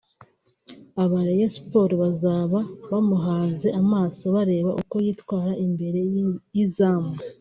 [1.03, 2.59] aba-Rayon Sports bazaba
[2.91, 5.99] bamuhanze amaso bareba uko yitwara imbere
[6.55, 7.11] y’izamu